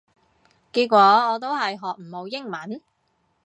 [0.73, 0.97] 結果
[1.33, 2.81] 我都係學唔好英文